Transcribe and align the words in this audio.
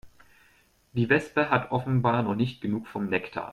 Die 0.93 1.09
Wespe 1.11 1.51
hat 1.51 1.69
offenbar 1.71 2.23
noch 2.23 2.33
nicht 2.33 2.59
genug 2.59 2.87
vom 2.87 3.05
Nektar. 3.05 3.49